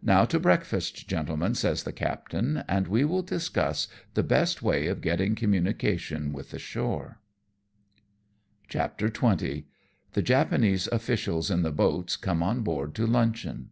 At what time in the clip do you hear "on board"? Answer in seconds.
12.44-12.94